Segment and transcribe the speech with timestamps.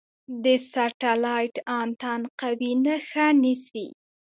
[0.43, 3.87] د سټلایټ انتن قوي نښه نیسي.